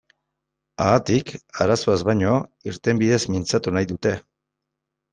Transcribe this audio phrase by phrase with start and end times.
[0.85, 1.29] Haatik,
[1.67, 2.33] arazoaz baino,
[2.73, 4.19] irtenbideez mintzatu nahi dute.